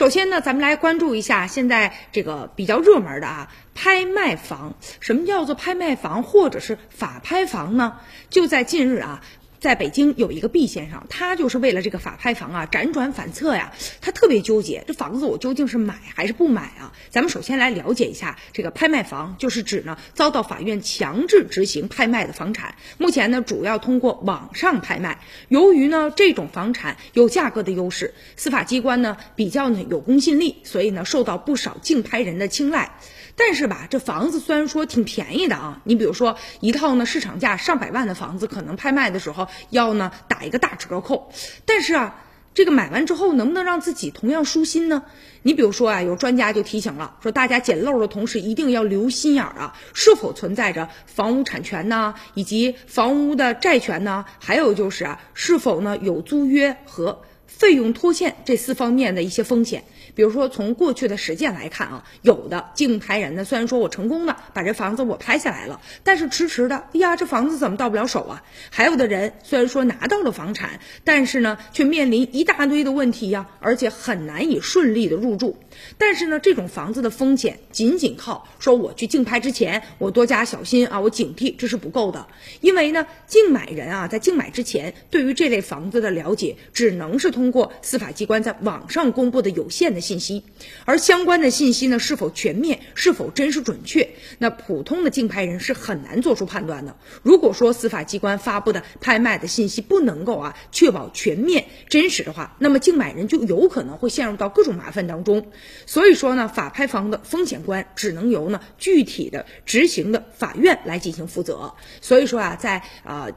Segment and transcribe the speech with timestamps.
[0.00, 4.74] 首先呢，咱们来关注一下现在这个比较热门的啊，拍卖房。
[4.98, 7.98] 什么叫做拍卖房或者是法拍房呢？
[8.30, 9.20] 就在近日啊。
[9.60, 16.92] 在北京有一个毕先生，他就是为了这个法拍房啊，辗转反侧呀，他特别纠结，这房子我究竟是买还是不买啊？
[17.10, 25.20] 咱们首先来了解一下，这个拍卖房就是指呢遭到法院强制执行拍卖的房产，目前呢主要通过网上拍卖。
[25.48, 32.92] 由于呢这种房产有价格的优势，司法机关呢比较呢有公信力，所以呢受到不少竞拍人的青睐。
[33.36, 41.30] 但是吧，这房子虽然说挺便宜的啊，你比如说一套呢市场价上百万的房子，可能拍卖的时候要呢打一个大折扣。
[41.64, 45.02] 但是啊，这个买完之后能不能让自己同样舒心呢？
[45.42, 54.24] 你比如说啊，有专家就提醒了，说大家捡漏的同时一定要留心眼儿啊，是否存在着房屋产权呢，以及房屋的债权呢？
[54.38, 59.84] 还有就是啊，是否呢有租约和费用拖欠这四方面的一些风险？
[60.12, 68.42] 比如说，从过去的实践来看啊，有的竞拍人呢，虽然说我成功的把这房子我拍下来了，但是迟迟的，哎呀，这房子怎么到不了手啊？
[68.70, 75.56] 还有的人虽然说拿到了房产，但是呢，却面临一大堆的问题呀，而且很难以顺利的入住。
[75.96, 82.26] 但是呢，这种房子的风险仅仅靠说我去竞拍之前，我多加小心啊，我警惕，这是不够的。
[82.60, 90.00] 因为呢，竞买人啊，在竞买之前，对于这类房子的了解，只能是通通过司法机关在网上公布的有限的。
[90.10, 90.44] 信息，
[90.84, 96.96] 而相关的信息呢，是否全面，是否真实准确，那普通的竞拍人是很难做出判断的。
[97.22, 105.46] 如果说司法机关发布的拍卖的信息不能够啊确保全面真实的话，那么竞买人就有可能会陷入到各种麻烦当中。
[105.86, 111.74] 所以说呢，法拍房的风险关只能由呢具体的执行的法院来进行负责。
[112.00, 113.28] 所以说啊，在啊。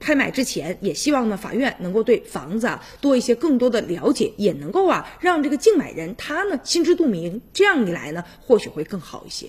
[0.00, 9.46] 拍卖之前，也希望呢法院能够对房子啊多一些更多的了解，也能够啊让这个竞买人他呢心知肚明，这样一来呢或许会更好一些。